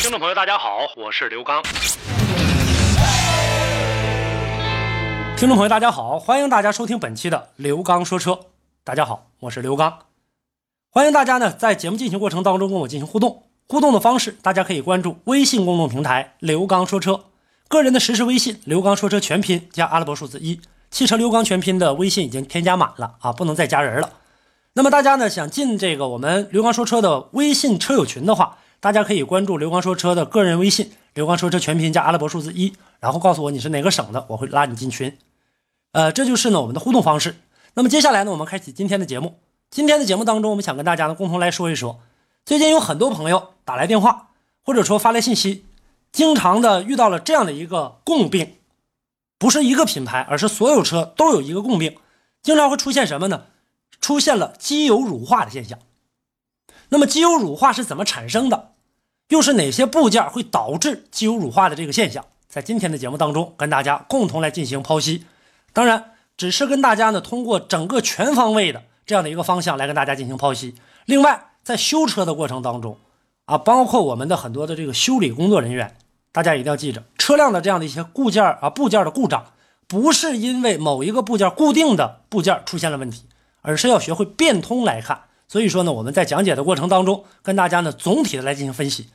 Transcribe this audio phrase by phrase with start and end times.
[0.00, 1.60] 听众朋友，大家好，我是刘刚。
[5.36, 8.38] 听众朋友，大家好，欢迎大家收听本期的刘刚说车。
[8.84, 9.98] 大家好，我是刘刚。
[10.88, 13.42] 欢迎大家呢在节目进行过程当中跟我进行互动。
[13.66, 17.24] 互动的方式，大家可以关注微信公众平台“刘刚说车”，
[17.66, 20.60] 个人的实时微信“刘刚说车”全拼加阿拉伯数字一，
[20.92, 24.12] 汽车刘刚全拼的微信已经添加满了啊，不能再加人了。
[24.74, 35.18] 那么大家呢想进这个我们刘刚说车的微信车友群的话，大家可以关注刘光说车的个人微信“刘光说车全拼加阿拉伯数字一”，然后告诉我你是哪个省的，我会拉你进群。
[35.92, 37.36] 呃，这就是呢我们的互动方式。
[37.74, 39.40] 那么接下来呢，我们开启今天的节目。
[39.70, 42.00] 今天的节目当中，我们想跟大家呢共同来说一说，
[42.44, 44.28] 最近有很多朋友打来电话，
[44.64, 45.66] 或者说发来信息，
[46.12, 48.54] 经常的遇到了这样的一个共病，
[49.38, 51.96] 不是一个品牌，而是所有车都有一个共病，
[52.42, 53.46] 经常会出现什么呢？
[54.00, 55.78] 出现了机油乳化的现象。
[56.90, 58.72] 那么机油乳化是怎么产生的？
[59.28, 62.24] 又是哪些部件会导致机油乳化的这个现象？
[62.48, 65.26] 在今天的节目当中，跟大家共同来进行剖析。
[65.72, 70.74] 当然，只是跟大家呢通过整个全方位的这样的一个方向来跟大家进行剖析。
[71.04, 72.96] 另外，在修车的过程当中，
[73.44, 75.96] 啊，包括我们的很多的这个修理工作人员，
[76.32, 79.44] 大家一定要记着，车辆的这样的一些固件啊部件的故障，
[79.86, 83.24] 不是因为某一个部件固定的部件出现了问题。
[83.60, 89.08] 而是要学会变通来看，所以说呢，我们在讲解的过程当中，跟大家呢总体的来进行分析。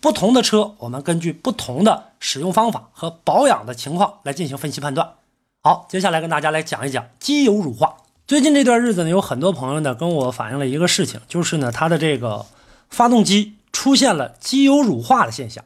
[0.00, 5.14] 不同的车，我们根据不同的使用方法和保养的情况来进行分析判断。
[5.62, 7.96] 好，接下来跟大家来讲一讲机油乳化。
[8.26, 12.46] 最近这段日子呢，有很多朋友呢跟我反映了一个事情，就是呢，它的这个
[12.88, 15.64] 发动机出现了机油乳化的现象。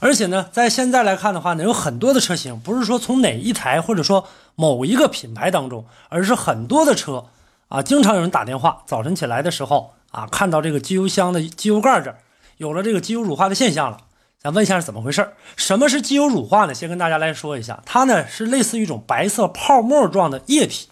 [0.00, 4.26] 而且呢，在现在来看的话呢，有很多的车型，不是说从哪一台或者说
[4.56, 7.26] 某一个品牌当中，而是很多的车
[7.72, 12.18] 啊，经常有人打电话，早晨起来的时候啊，看到这个机油箱的机油盖这儿
[12.58, 13.96] 有了这个机油乳化的现象了，
[14.42, 15.26] 想问一下是怎么回事？
[15.56, 16.74] 什么是机油乳化呢？
[16.74, 20.88] 先跟大家来说一下，它呢是类似于一种白色泡沫状的液体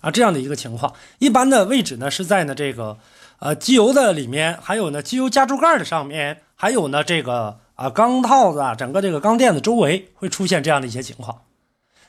[0.00, 2.96] 啊，这样的一个情况，一般的位置呢是在呢这个
[3.40, 7.58] 呃机油的里面，还有呢机油加注盖的上面，还有呢这个。
[7.78, 11.42] 啊，钢套子啊，整个这个钢垫子周围会出现这样的一些情况，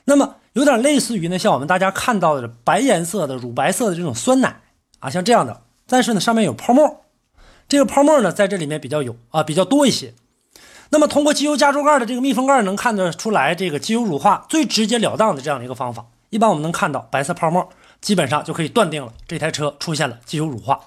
[0.04, 4.60] 那么有点类似于呢，像我们大家看到的白颜色的乳白色的这种酸奶
[4.98, 7.02] 啊，像这样的，但是呢上面有泡沫，
[7.68, 10.14] 这个泡沫呢在这里面比较有啊比较多一些。
[10.92, 17.68] 那么通过机油加注盖的这个密封盖能看得出来，这个机油乳化最直截了当的这样的一个方法，一般我们能看到白色泡沫，
[18.00, 20.80] 基本上就可以断定了这台车出现了机油乳化。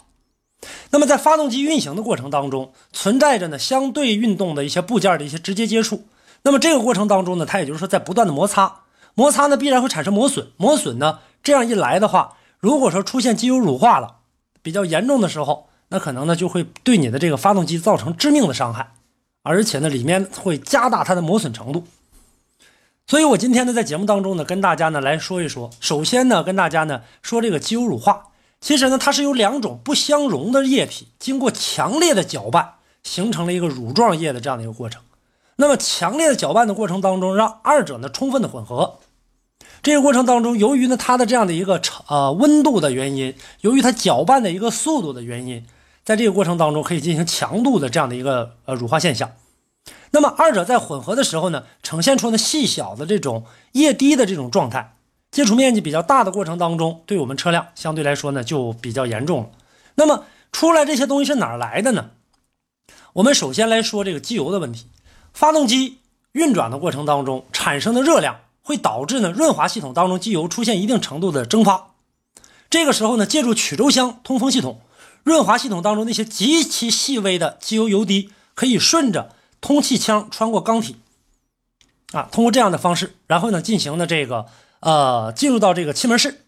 [0.91, 6.05] 那么在发动机运行的过程当中，存在着呢相对运动的一些部件的一些直接接触。
[6.41, 8.82] 那么这个过程当中呢，它也就是说在不断的摩擦，
[9.15, 14.17] 摩擦呢必然会产生磨损，磨损呢这样一来的话，如果说出现机油乳化了，
[14.61, 18.93] 比较严重的时候，那可能呢就会对你的这个发动机造成致命的伤害，
[19.43, 21.85] 而且呢里面会加大它的磨损程度。
[23.05, 28.27] 所以我今天呢在节目当中呢跟大家呢来说一说，首先呢跟大家呢说这个机油乳化。
[28.61, 35.01] 其实呢，它是由两种不相容的液体经过强烈的搅拌，形成了一个乳状液的这样的一个过程。
[35.63, 38.99] 那么强烈的搅拌的过程当中，让二者呢充分的混合。
[39.81, 45.65] 这个过程当中，由于呢它的这样的一个呃温度的原因，由于它搅拌的一个速度的原因，
[46.03, 49.31] 在这个过程当中可以进行强度的这样的一个呃乳化现象。
[50.11, 54.97] 那么二者在混合的时候呢，呈现出呢细小的这种液滴的这种状态。
[55.31, 59.49] 接触面积比较大的过程当中，对我们车辆相对来说呢就比较严重了。
[59.95, 62.09] 那么出来这些东西是哪儿来的呢？
[63.13, 64.87] 我们首先来说这个机油的问题。
[65.33, 65.99] 发动机
[66.31, 71.91] 运转的过程当中产生的热量会导致呢润滑系统当中机油出现一定程度的蒸发。
[72.69, 74.81] 这个时候呢，借助曲轴箱通风系统，
[75.23, 80.95] 润滑系统当中那些极其细微的机油油滴可以顺着通气腔穿过缸体，
[82.11, 84.45] 啊，通过这样的方式，然后呢进行的这个。
[84.85, 86.43] 呃，进入到这个气门室，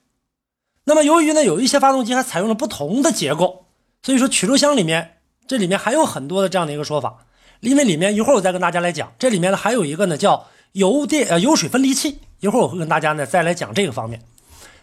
[0.83, 3.67] 那么由于呢有一些发动机还采用了不同的结构，
[4.03, 7.19] 所以说曲轴箱里面这里面还有很多的这样的一个说法，
[7.59, 14.21] 因为里面一会儿我再跟大家来讲，这里面呢还有一个呢叫油电呃油水分离器，一会儿我会跟大家呢再来讲这个方面。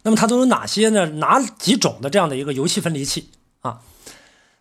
[0.02, 1.06] 那么它都有哪些呢？
[1.06, 3.30] 哪几种的这样的一个油气分离器
[3.60, 3.80] 啊？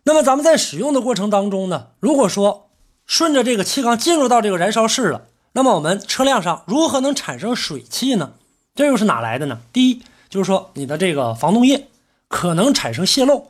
[0.04, 2.68] 那么咱们在使用的过程当中呢，如果说
[3.06, 5.26] 顺着这个气缸进入到这个燃烧室了。
[5.54, 8.32] 那么我们车辆上如何能产生水汽呢？
[8.74, 9.60] 这又是哪来的呢？
[9.72, 11.88] 第一就是说你的这个防冻液
[12.28, 13.48] 可能产生泄漏，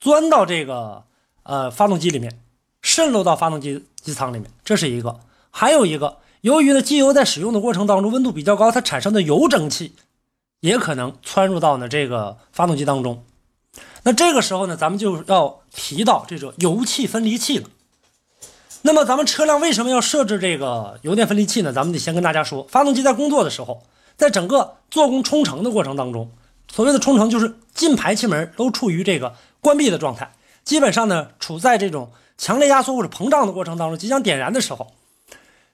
[0.00, 1.04] 钻到这个
[1.44, 2.40] 呃发动机里面，
[2.84, 5.18] 渗漏到发动机机舱里面，这是一个。
[5.50, 9.94] 还有一个，由于呢机油在使用的过程当中温度比较高，它产生的油蒸气
[10.60, 13.24] 也可能窜入到呢这个发动机当中。
[14.02, 17.70] 那这个时候呢，咱们就要提到这种油气分离器了。
[18.82, 21.72] 那么咱们车辆为什么要设置这个油电分离器呢？
[21.72, 23.82] 咱们得先跟大家说，发动机在工作的时候，
[24.18, 26.30] 在整个做工冲程的过程当中，
[26.70, 30.34] 所谓的冲程就是进排气门都处于这个关闭的状态，
[30.64, 34.92] 基本上呢处在这种强烈压缩或者膨胀的过程当中，即将点燃的时候，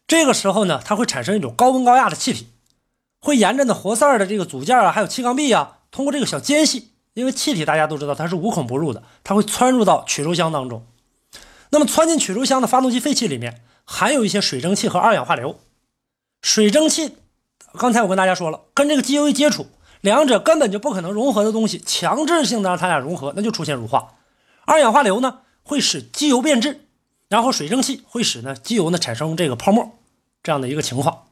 [0.07, 2.49] 这个时候呢，它会产生一种高温高压的气体，
[3.21, 10.87] 会沿着呢活塞的这个组件啊，还有气缸壁啊，通过这个小间隙，因为气体大家都知道它是无孔不入的，它会窜入到曲轴箱当中。
[11.71, 15.59] 那么窜进曲轴箱的发动机废气里面，含有一些水蒸气和二氧化硫。
[16.43, 17.17] 水蒸气，
[17.79, 19.67] 刚才我跟大家说了，跟这个机油一接触，
[20.01, 24.15] 两者根本就不可能融合的东西，强制性的让它俩融合，那就出现乳化。
[24.65, 26.81] 二氧化硫呢，会使机油变质，
[27.29, 29.97] 然后水蒸气会使呢机油呢产生这个泡沫，
[30.43, 31.27] 这样的一个情况。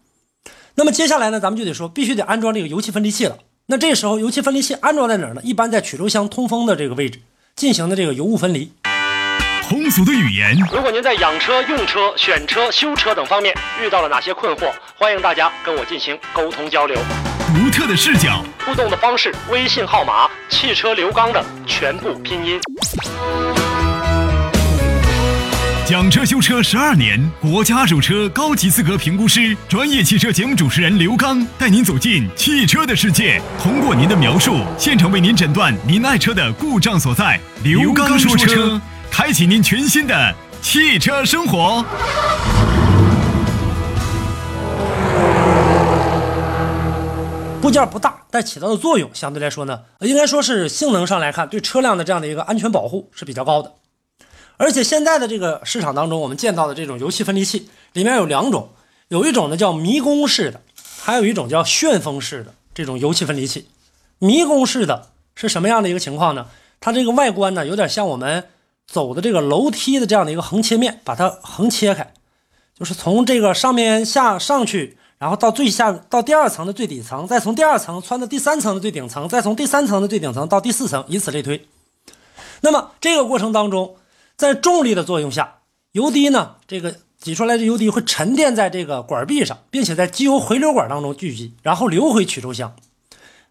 [0.77, 3.39] 那么接下来呢，咱们就得说，必须得安装这个油气分离器了。
[3.67, 5.41] 那这时候油气分离器安装在哪儿呢？
[5.43, 7.21] 一般在曲轴箱通风的这个位置
[7.57, 8.71] 进行的这个油雾分离。
[9.69, 13.53] 通俗的语言，如果您在养车、用车、选车、修车等方面
[13.83, 16.97] 遇到了哪些困惑，欢迎大家跟我进行沟通交流。
[17.49, 22.61] 独特的视角，互动的方式，微信号码：汽车刘刚的全部拼音。
[25.89, 37.41] 讲车修车十二年，国家二手车高级资格评估师，专业汽车节目主持人刘刚带您走进汽车的世界，通过您的描述，现场为您诊断您爱车的故障所在。
[37.65, 38.79] 刘刚说车。
[39.11, 41.83] 开启您全新的汽车生活。
[47.63, 53.73] 部件不大，但起到的作用相对来说呢，应该说是性能上来看，对车辆的这样的一个安全保护是比较高的。
[54.59, 58.69] 而且现在的这个市场当中，我们见到的这种油气分离器里面有两种，
[59.09, 60.61] 有一种呢叫迷宫式的，
[61.01, 63.67] 还有一种叫旋风式的这种油气分离器。
[64.19, 66.49] 迷宫式的是什么样的一个情况呢？
[66.79, 68.49] 它这个外观呢，有点像我们。
[68.91, 72.15] 走的这个楼梯的这样的一个横切面，把它横切开，
[72.75, 81.69] 就是从这个上面下上去，然后到最下到第二层的最底层，再从第二层穿到第三层的最顶层，再从第三层的最顶层到第四层，以此类推。
[82.63, 83.95] 那么这个过程当中，
[84.39, 85.59] 在重力的作用下，
[85.91, 92.77] 油滴呢，这个挤出来的油滴会沉淀在这个管壁上，并且在机油回流管当中聚集，然后流回曲轴箱。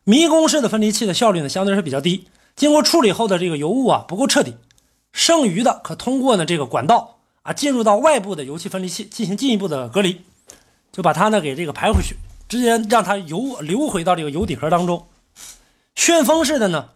[0.05, 4.55] 迷宫式的分离器的效率呢，相对是比较低，经过处理后的这个油雾啊，不够彻底。
[5.11, 10.21] 剩余的可通过呢这个管道啊进入到外部的油气分离器进行进一步的隔离，
[10.93, 12.15] 就把它呢给这个排回去，
[12.47, 15.05] 直接让它油流回到这个油底壳当中。
[15.95, 16.91] 旋风式的呢，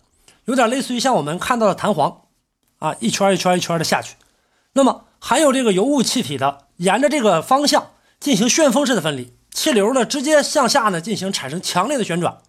[0.45, 2.20] 有点类似于像我们看到的弹簧
[2.81, 4.15] 啊，一圈一圈一圈的下去。
[4.73, 12.39] 那么含有这个油雾气体的，沿着这个方向进行旋风式的分离，气流呢直接向下呢进行产生强烈的旋转，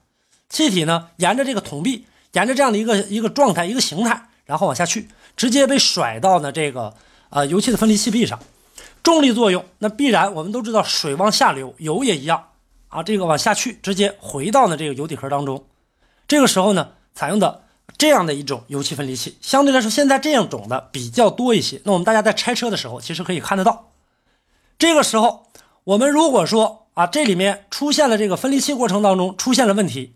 [0.49, 5.08] 气体呢沿着这个筒壁，沿着这样的一个一个状态一个形态，然后往下去。
[5.37, 6.94] 直接被甩到呢这个
[7.28, 8.38] 呃油气的分离器壁上，
[9.02, 12.49] 重力作用，那必然我们都知道水往下流，油也一样
[12.88, 15.66] 啊，这个往下去，直接回到呢这个油底壳当中。
[16.28, 17.62] 这个时候呢，采用的
[17.98, 21.80] 这样的一种油气分离器，相对来说现在这样种的比较多一些。
[21.84, 23.90] 那我们大家在拆车的时候，其实可以看得到。
[24.78, 25.46] 这个时候，
[25.84, 30.14] 我们如果说啊这里面出现了这个分离器过程当中出现了问题，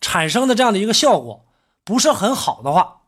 [0.00, 1.44] 产生的这样的一个效果
[1.84, 2.98] 不是很好的话。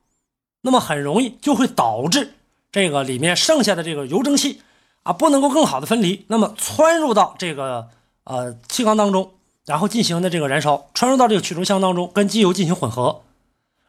[0.63, 2.35] 那么很容易就会导致
[2.73, 4.63] 这个里面剩下的这个油蒸气
[5.03, 7.91] 啊不能够更好的分离，那么窜入到这个
[8.25, 9.33] 呃气缸当中，
[9.67, 13.21] 然后进行的这个燃烧，穿入到这个曲轴箱当中，跟机油进行混合。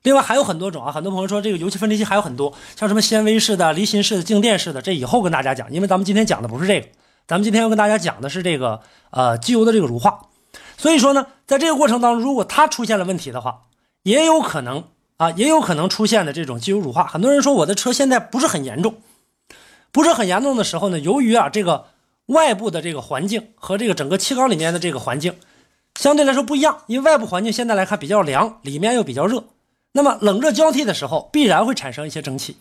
[0.06, 6.88] 另外还有很多种啊，很多朋友说这个油气分离器还有很多，像什么纤维式的、离心式的、静电式的，这以后跟大家讲，因为咱们今天讲的不是这个，
[7.28, 10.22] 咱们今天要跟大家讲的是这个呃机油的这个乳化。
[10.78, 13.64] 所以说呢，在这个过程当中，如果它出现了问题的话，
[14.04, 14.86] 也有可能。
[15.18, 17.08] 啊，也有可能出现的这种机油乳化。
[17.08, 18.96] 很多人说我的车现在不是很严重，
[19.94, 21.86] 不是很严重的时候呢，由于啊这个
[22.26, 25.36] 外部的这个环境和这个整个气缸里面的这个环境
[25.98, 29.46] 相对来说不一样，因为外部环境现在来看比较凉，里面又比较热，
[29.96, 32.58] 那么冷热交替的时候必然会产生一些蒸汽。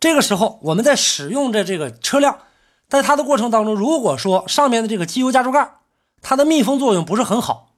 [0.00, 2.40] 这个时候我们在使用的这个车辆，
[2.88, 5.76] 在它的过程当中，如果说上面的这个机油加注盖
[6.20, 7.70] 它的密封作用不是很好。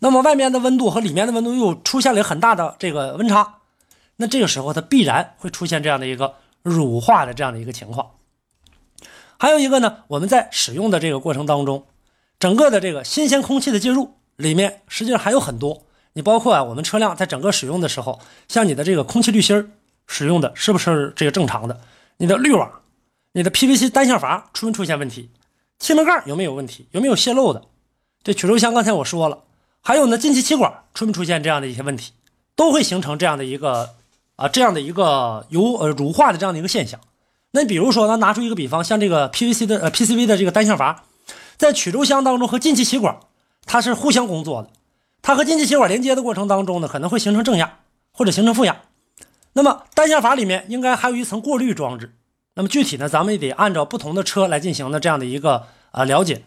[0.00, 3.60] 那么外面的温度和里面的温度又出现了很大的这个温差，
[4.16, 8.10] 那这个时候它必然会出现这样的一个乳化的这样的一个情况。
[9.38, 11.86] 还有一个呢，我们在使用的这个过程当中，
[12.38, 15.84] 整个的这个新鲜空气的进入里面，实际上还有很多。
[16.14, 18.18] 你包括啊，我们车辆在整个使用的时候，
[18.48, 19.72] 像你的这个空气滤芯
[20.06, 21.80] 使用的是不是这个正常的？
[22.16, 22.70] 你的滤网、
[23.32, 25.30] 你的 PVC 单向阀出没出现问题？
[25.78, 26.86] 气门盖有没有问题？
[26.92, 27.62] 有没有泄漏的？
[28.22, 29.40] 这曲轴箱刚才我说了，
[29.80, 32.12] 还有呢，进气气管出没出现这样的一些问题，
[32.54, 33.90] 都会形成这样的一个
[34.36, 37.00] 啊这样的一个油呃乳化的这样的一个现象。
[37.50, 41.04] 那比如说，咱拿出一个比方，像这个 PVC 的呃 PCV 的这个单向阀，
[41.56, 43.18] 在曲轴箱当中和进气气管
[43.66, 44.70] 它是互相工作的，
[45.26, 47.78] 它和进气气管连接的过程当中呢，可能会形成正压
[48.12, 48.82] 或者形成负压。
[49.54, 52.14] 那么单向阀里面应该还有一层过滤装置。
[52.56, 56.44] 那么具体呢，咱们也得按照不同的车来进行的这样的一个啊了解。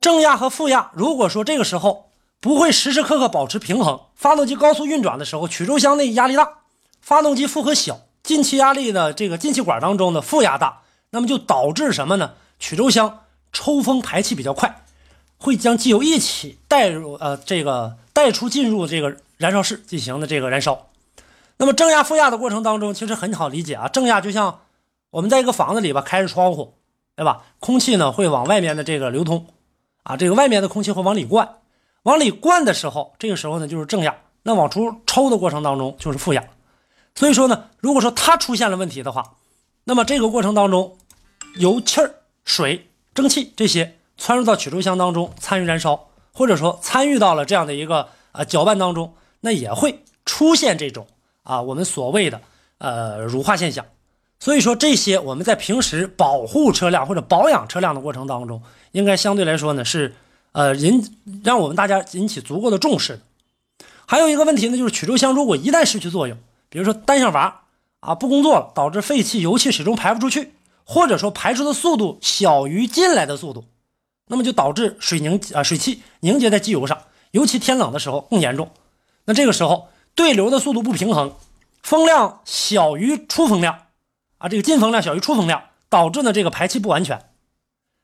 [0.00, 6.58] 正压和负压，如果说这个时候不会时时刻刻保持平衡，发动机高速运转的时候，曲轴箱内压力大，
[7.00, 12.34] 发动机负荷小，进气压力的这个进气管当中的负压大，那么就导致什么呢？
[12.60, 14.81] 曲轴箱抽风排气比较快，
[15.42, 20.88] 会将机油一起带入呃这个带出进入这个燃烧室进行的这个燃烧。
[21.58, 24.60] 那么正压负压的过程当中，其实很好理解啊，正压就像
[25.10, 26.74] 我们在一个房子里边开着窗户，
[27.16, 27.42] 对吧？
[27.58, 29.46] 空气呢会往外面的这个流通。
[30.04, 31.58] 啊，这个外面的空气会往里灌，
[32.02, 36.42] 往里灌的时候，这个时候呢就是正压，那往出抽的过程当中就是负压。
[37.14, 39.34] 所以说呢，如果说它出现了问题的话，
[39.84, 40.96] 那么这个过程当中，
[41.56, 51.08] 油气儿、水、蒸汽这些窜入到曲轴箱当中参与燃烧，或者说参与到了这样的一个呃搅拌当中，那也会出现这种
[51.42, 52.40] 啊我们所谓的
[52.78, 53.84] 呃乳化现象。
[54.38, 58.62] 所以说这些我们在平时保护车辆或者保养车辆的过程当中，
[58.92, 60.14] 应该相对来说呢是，
[60.52, 63.18] 呃引让我们大家引起足够的重视。
[64.06, 66.38] 还有一个问题呢，就是曲轴箱如果一旦失去作用，
[66.68, 67.64] 比如说单向阀
[67.98, 70.52] 啊不工作了，导致废气、油气始终排不出去，
[70.84, 73.64] 或者说排出的速度小于进来的速度，
[74.28, 77.02] 那么就导致水凝啊水汽凝结在机油上，
[77.32, 78.70] 尤其天冷的时候更严重。
[79.24, 81.34] 那这个时候对流的速度不平衡，
[81.82, 83.86] 风量小于出风量。
[84.38, 87.26] 啊，这个进风量小于出风量，导致呢这个排气不完全。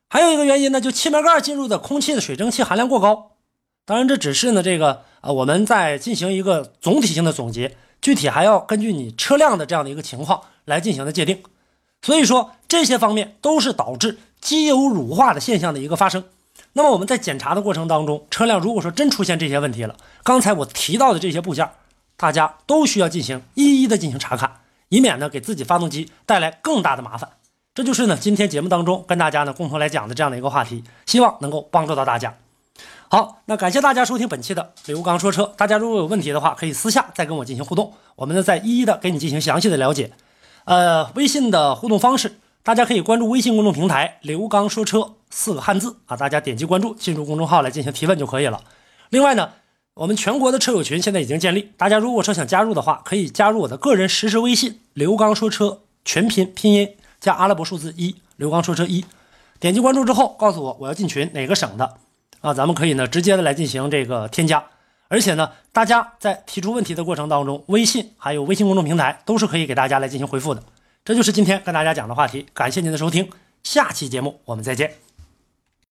[0.09, 3.31] 还有一个原因呢，就气门盖进入的空气的水蒸气含量过高。
[3.85, 11.43] 当然，这只是呢这个啊我们在进行一个总体性的总结，具体还要根据你车辆的这样的一个情况来进行的界定。
[12.01, 16.23] 所以说这些方面都是导致机油乳化的现象的一个发生。
[16.73, 21.69] 那么我们在检查的过程当中，车辆如果说真出现这些问题了，刚才我提到的这些部件，
[22.15, 24.57] 大家都需要进行一一的进行查看。
[24.89, 27.29] 以免呢给自己发动机带来更大的麻烦，
[27.75, 32.35] 这就是呢今天节目当中跟大家呢共同来讲的这样的一个话题，希望能够帮助到大家。
[33.07, 40.11] 好，那感谢大家收听本期的刘刚说车，大家如果有问题的话，可以私下再跟我进行互动，我们呢再一一的给你进行详细的了解。
[40.65, 42.39] 呃，微信的互动方式，
[42.69, 48.61] 大家可以关注微信公众平台“刘刚说车”四个汉字啊，大家点击关注，进入公众号来进行提问就可以了。
[49.09, 49.49] 另外呢。
[49.95, 59.03] 我们全国的车友群现在已经建立，大家如果说想加入的话，可以加入我的个人实时微信“刘刚说车”全拼拼音加阿拉伯数字一，刘刚说车一，
[59.59, 61.97] 点击关注之后，告诉我我要进群哪个省的
[62.41, 64.63] 啊，咱们可以呢直接的来进行这个添加，
[65.07, 70.63] 而且呢，大家在提出问题的过程当中，微信还有微信公众平台都是可以给大家来进行回复的。
[71.09, 73.31] 这就是今天跟大家讲的话题，感谢您的收听，
[73.63, 75.08] 下期节目我们再见。